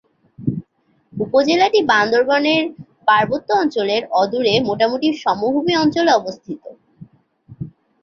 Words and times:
উপজেলাটি 1.13 1.79
বান্দরবানের 1.91 2.63
পার্বত্য 3.07 3.49
অঞ্চলের 3.53 4.01
অদূরে 4.13 4.53
মোটামুটি 4.67 5.07
সমভূমি 5.23 5.73
অঞ্চলে 5.75 6.11
অবস্থিত। 6.13 6.63